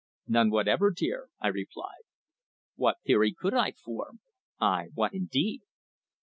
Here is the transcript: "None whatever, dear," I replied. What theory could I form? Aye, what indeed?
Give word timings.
"None 0.27 0.49
whatever, 0.49 0.89
dear," 0.89 1.29
I 1.39 1.49
replied. 1.49 2.05
What 2.75 2.97
theory 3.05 3.35
could 3.37 3.53
I 3.53 3.73
form? 3.73 4.19
Aye, 4.59 4.87
what 4.95 5.13
indeed? 5.13 5.61